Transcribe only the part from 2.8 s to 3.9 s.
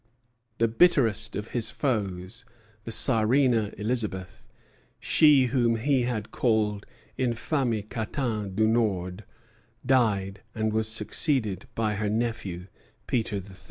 the Czarina